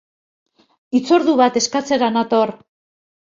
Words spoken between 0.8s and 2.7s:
Hitzordu bat eskatzera nator